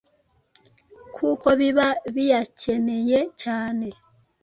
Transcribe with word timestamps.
kuko 1.15 1.47
biba 1.59 1.87
biyakeneye 2.15 3.19
cyane. 3.41 3.87